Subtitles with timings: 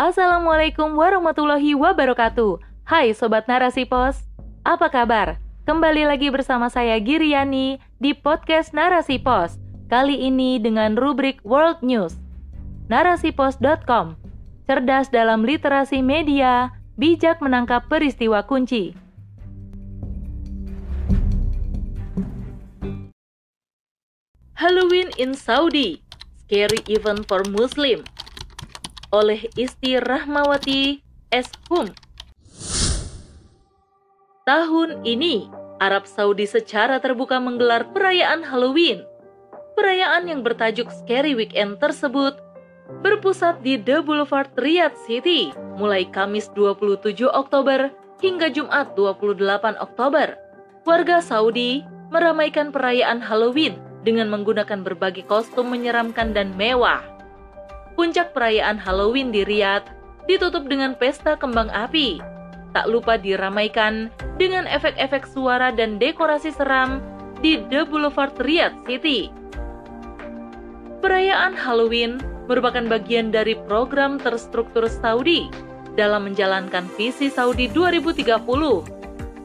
[0.00, 2.56] Assalamualaikum warahmatullahi wabarakatuh.
[2.88, 4.24] Hai Sobat Narasi Pos,
[4.64, 5.36] apa kabar?
[5.68, 9.60] Kembali lagi bersama saya Giriani di podcast Narasi Pos.
[9.92, 12.16] Kali ini dengan rubrik World News.
[12.88, 14.16] Narasipos.com
[14.64, 18.96] Cerdas dalam literasi media, bijak menangkap peristiwa kunci.
[24.56, 26.00] Halloween in Saudi,
[26.48, 28.00] scary event for Muslim
[29.10, 31.02] oleh Isti Rahmawati
[31.34, 31.50] S.
[31.70, 31.90] Hum.
[34.46, 35.46] Tahun ini,
[35.78, 39.06] Arab Saudi secara terbuka menggelar perayaan Halloween.
[39.78, 42.36] Perayaan yang bertajuk Scary Weekend tersebut
[43.00, 50.34] berpusat di The Boulevard Riyadh City mulai Kamis 27 Oktober hingga Jumat 28 Oktober.
[50.82, 57.19] Warga Saudi meramaikan perayaan Halloween dengan menggunakan berbagai kostum menyeramkan dan mewah
[58.00, 59.84] puncak perayaan Halloween di Riyadh
[60.24, 62.16] ditutup dengan pesta kembang api.
[62.72, 64.08] Tak lupa diramaikan
[64.40, 67.04] dengan efek-efek suara dan dekorasi seram
[67.44, 69.28] di The Boulevard Riyadh City.
[71.04, 72.16] Perayaan Halloween
[72.48, 75.52] merupakan bagian dari program terstruktur Saudi
[75.92, 78.32] dalam menjalankan visi Saudi 2030,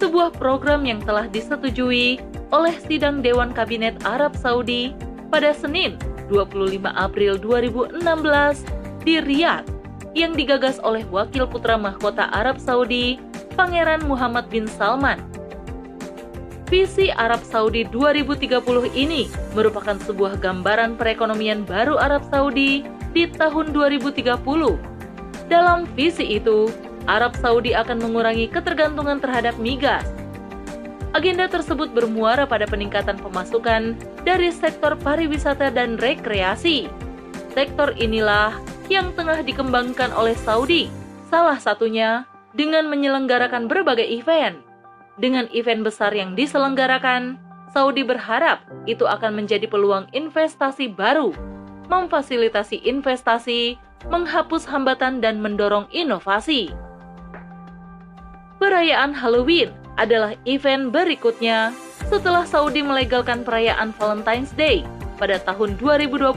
[0.00, 2.16] sebuah program yang telah disetujui
[2.48, 4.96] oleh sidang Dewan Kabinet Arab Saudi
[5.28, 7.98] pada Senin 25 April 2016
[9.02, 9.66] di Riyadh
[10.16, 13.20] yang digagas oleh Wakil Putra Mahkota Arab Saudi,
[13.56, 15.20] Pangeran Muhammad bin Salman.
[16.68, 19.24] Visi Arab Saudi 2030 ini
[19.56, 22.84] merupakan sebuah gambaran perekonomian baru Arab Saudi
[23.16, 24.36] di tahun 2030.
[25.48, 26.68] Dalam visi itu,
[27.08, 30.04] Arab Saudi akan mengurangi ketergantungan terhadap migas,
[31.16, 33.96] Agenda tersebut bermuara pada peningkatan pemasukan
[34.28, 36.84] dari sektor pariwisata dan rekreasi.
[37.56, 38.52] Sektor inilah
[38.92, 40.92] yang tengah dikembangkan oleh Saudi,
[41.32, 44.60] salah satunya dengan menyelenggarakan berbagai event.
[45.16, 47.40] Dengan event besar yang diselenggarakan,
[47.72, 51.32] Saudi berharap itu akan menjadi peluang investasi baru,
[51.88, 53.80] memfasilitasi investasi,
[54.12, 56.68] menghapus hambatan, dan mendorong inovasi.
[58.58, 61.74] Perayaan Halloween adalah event berikutnya
[62.06, 64.86] setelah Saudi melegalkan perayaan Valentine's Day
[65.18, 66.30] pada tahun 2020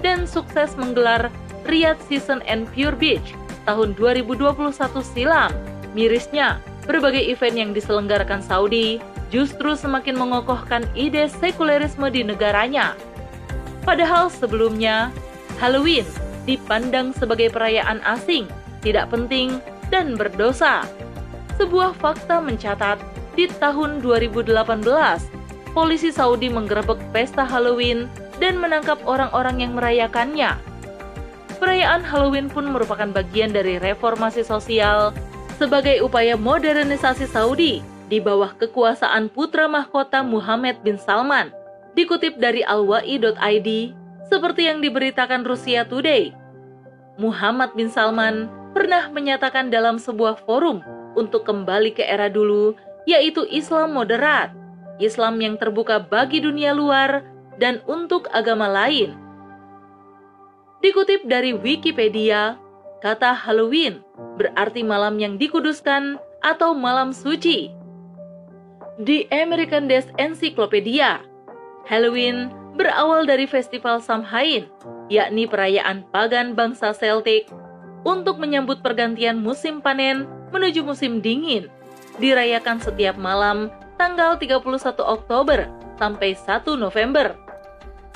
[0.00, 1.28] dan sukses menggelar
[1.68, 3.36] Riyadh Season and Pure Beach
[3.68, 4.72] tahun 2021
[5.04, 5.52] silam.
[5.92, 6.58] Mirisnya,
[6.88, 8.98] berbagai event yang diselenggarakan Saudi
[9.28, 12.96] justru semakin mengokohkan ide sekulerisme di negaranya.
[13.84, 15.12] Padahal sebelumnya,
[15.60, 16.08] Halloween
[16.48, 18.48] dipandang sebagai perayaan asing,
[18.80, 19.60] tidak penting,
[19.92, 20.88] dan berdosa
[21.60, 22.96] sebuah fakta mencatat
[23.36, 24.56] di tahun 2018,
[25.76, 28.08] polisi Saudi menggerebek pesta Halloween
[28.40, 30.56] dan menangkap orang-orang yang merayakannya.
[31.60, 35.12] Perayaan Halloween pun merupakan bagian dari reformasi sosial
[35.60, 41.52] sebagai upaya modernisasi Saudi di bawah kekuasaan putra mahkota Muhammad bin Salman.
[41.92, 43.68] Dikutip dari alwai.id,
[44.32, 46.32] seperti yang diberitakan Rusia Today,
[47.20, 50.80] Muhammad bin Salman pernah menyatakan dalam sebuah forum
[51.18, 52.74] untuk kembali ke era dulu,
[53.08, 54.52] yaitu Islam moderat,
[55.00, 57.24] Islam yang terbuka bagi dunia luar
[57.56, 59.16] dan untuk agama lain.
[60.80, 62.56] Dikutip dari Wikipedia,
[63.04, 64.00] kata Halloween
[64.40, 67.68] berarti malam yang dikuduskan atau malam suci.
[69.00, 71.20] Di American Desk Encyclopedia,
[71.88, 74.68] Halloween berawal dari festival Samhain,
[75.12, 77.48] yakni perayaan pagan bangsa Celtic
[78.08, 81.70] untuk menyambut pergantian musim panen menuju musim dingin,
[82.18, 84.62] dirayakan setiap malam tanggal 31
[85.00, 87.36] Oktober sampai 1 November.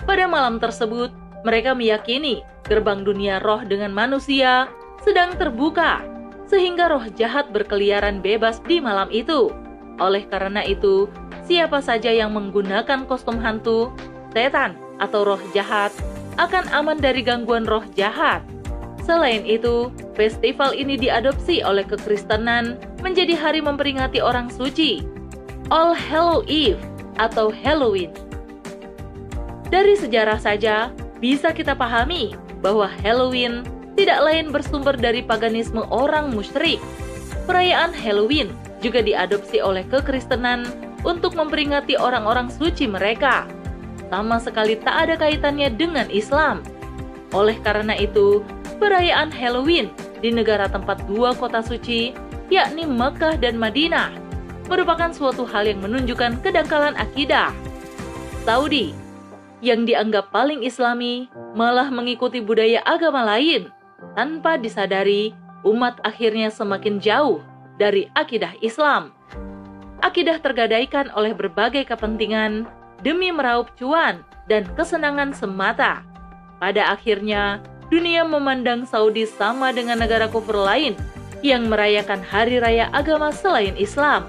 [0.05, 1.13] Pada malam tersebut,
[1.45, 4.69] mereka meyakini gerbang dunia roh dengan manusia
[5.05, 6.01] sedang terbuka,
[6.49, 9.53] sehingga roh jahat berkeliaran bebas di malam itu.
[10.01, 11.07] Oleh karena itu,
[11.45, 13.93] siapa saja yang menggunakan kostum hantu,
[14.33, 15.93] setan, atau roh jahat
[16.41, 18.43] akan aman dari gangguan roh jahat.
[19.05, 25.05] Selain itu, festival ini diadopsi oleh kekristenan menjadi hari memperingati orang suci,
[25.69, 26.81] All Hallow Eve
[27.19, 28.11] atau Halloween.
[29.69, 36.79] Dari sejarah saja, bisa kita pahami bahwa Halloween tidak lain bersumber dari paganisme orang musyrik.
[37.47, 38.51] Perayaan Halloween
[38.83, 40.67] juga diadopsi oleh kekristenan
[41.05, 43.47] untuk memperingati orang-orang suci mereka.
[44.09, 46.65] Sama sekali tak ada kaitannya dengan Islam.
[47.35, 48.45] Oleh karena itu,
[48.79, 49.91] perayaan Halloween
[50.25, 52.17] di negara tempat dua kota suci,
[52.49, 54.09] yakni Mekah dan Madinah,
[54.73, 57.53] merupakan suatu hal yang menunjukkan kedangkalan akidah.
[58.49, 58.97] Saudi,
[59.61, 63.69] yang dianggap paling islami, malah mengikuti budaya agama lain.
[64.13, 65.33] tanpa disadari
[65.65, 67.41] umat akhirnya semakin jauh
[67.81, 69.17] dari akidah Islam.
[70.05, 72.69] Akidah tergadaikan oleh berbagai kepentingan
[73.01, 76.05] demi meraup cuan dan kesenangan semata.
[76.61, 80.99] Pada akhirnya, dunia memandang Saudi sama dengan negara kufur lain
[81.47, 84.27] yang merayakan hari raya agama selain Islam.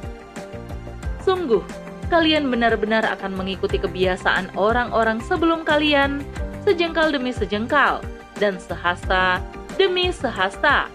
[1.26, 1.66] Sungguh,
[2.14, 6.22] kalian benar-benar akan mengikuti kebiasaan orang-orang sebelum kalian,
[6.62, 8.06] sejengkal demi sejengkal,
[8.38, 9.42] dan sehasta
[9.82, 10.88] demi sehasta.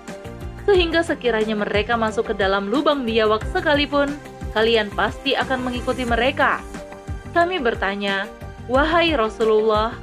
[0.68, 4.12] Sehingga sekiranya mereka masuk ke dalam lubang biawak sekalipun,
[4.54, 6.62] kalian pasti akan mengikuti mereka.
[7.34, 8.30] Kami bertanya,
[8.70, 9.96] Wahai Rasulullah,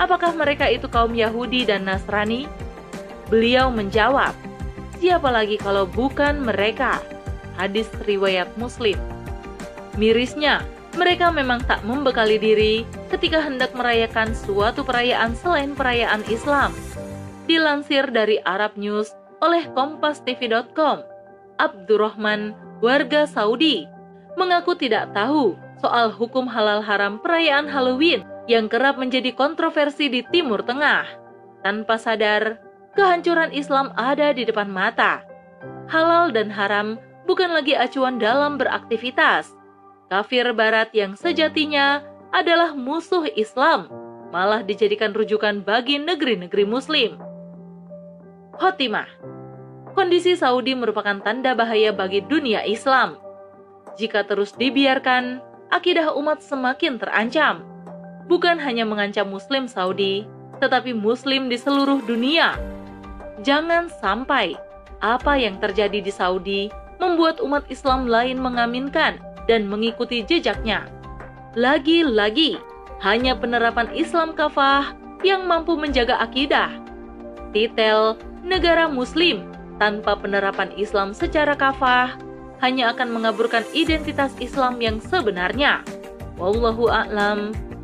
[0.00, 2.48] apakah mereka itu kaum Yahudi dan Nasrani?
[3.32, 4.36] Beliau menjawab,
[5.00, 7.00] siapa lagi kalau bukan mereka?
[7.56, 8.96] Hadis riwayat Muslim.
[9.96, 10.64] Mirisnya,
[10.96, 16.72] mereka memang tak membekali diri ketika hendak merayakan suatu perayaan selain perayaan Islam.
[17.48, 21.04] Dilansir dari Arab News oleh kompastv.com,
[21.60, 23.84] Abdurrahman, warga Saudi,
[24.36, 30.66] mengaku tidak tahu soal hukum halal haram perayaan Halloween yang kerap menjadi kontroversi di Timur
[30.66, 31.06] Tengah.
[31.62, 32.58] Tanpa sadar,
[32.98, 35.22] kehancuran Islam ada di depan mata.
[35.86, 39.54] Halal dan haram bukan lagi acuan dalam beraktivitas.
[40.10, 42.04] Kafir barat yang sejatinya
[42.34, 43.88] adalah musuh Islam,
[44.34, 47.20] malah dijadikan rujukan bagi negeri-negeri muslim.
[48.56, 49.08] Khotimah
[49.92, 53.20] Kondisi Saudi merupakan tanda bahaya bagi dunia Islam.
[54.00, 57.71] Jika terus dibiarkan, akidah umat semakin terancam.
[58.30, 60.26] Bukan hanya mengancam Muslim Saudi,
[60.62, 62.54] tetapi Muslim di seluruh dunia.
[63.42, 64.54] Jangan sampai
[65.02, 66.70] apa yang terjadi di Saudi
[67.02, 69.18] membuat umat Islam lain mengaminkan
[69.50, 70.86] dan mengikuti jejaknya.
[71.58, 72.62] Lagi-lagi,
[73.02, 74.94] hanya penerapan Islam kafah
[75.26, 76.70] yang mampu menjaga akidah.
[77.50, 78.14] Titel
[78.46, 79.42] negara Muslim
[79.82, 82.14] tanpa penerapan Islam secara kafah
[82.62, 85.82] hanya akan mengaburkan identitas Islam yang sebenarnya.
[86.38, 87.50] Wallahu a'lam